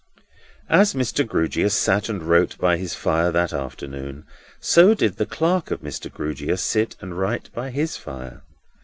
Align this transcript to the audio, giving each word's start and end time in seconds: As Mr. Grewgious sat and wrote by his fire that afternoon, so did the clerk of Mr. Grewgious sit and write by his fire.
As 0.67 0.95
Mr. 0.95 1.23
Grewgious 1.23 1.75
sat 1.75 2.09
and 2.09 2.23
wrote 2.23 2.57
by 2.57 2.77
his 2.77 2.95
fire 2.95 3.31
that 3.33 3.53
afternoon, 3.53 4.25
so 4.59 4.95
did 4.95 5.17
the 5.17 5.27
clerk 5.27 5.69
of 5.69 5.81
Mr. 5.81 6.11
Grewgious 6.11 6.63
sit 6.63 6.95
and 7.01 7.19
write 7.19 7.51
by 7.53 7.69
his 7.69 7.97
fire. 7.97 8.41